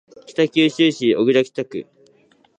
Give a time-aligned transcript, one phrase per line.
[0.25, 1.85] 北九州市小倉北区